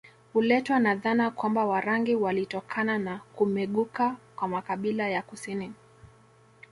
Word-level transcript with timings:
Huletwa 0.33 0.79
na 0.79 0.95
dhana 0.95 1.31
kwamba 1.31 1.65
Warangi 1.65 2.15
walitokana 2.15 2.97
na 2.99 3.17
kumeguka 3.35 4.15
kwa 4.35 4.47
makabila 4.47 5.09
ya 5.09 5.21
kusini 5.21 5.73